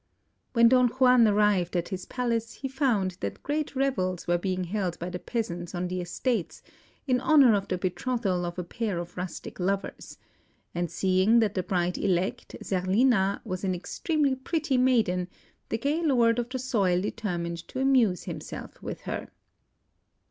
[0.53, 4.97] When Don Juan arrived at his palace he found that great revels were being held
[4.97, 6.63] by the peasants on the estates,
[7.05, 10.17] in honour of the betrothal of a pair of rustic lovers;
[10.73, 15.27] and seeing that the bride elect, Zerlina, was an extremely pretty maiden,
[15.69, 19.27] the gay lord of the soil determined to amuse himself with her.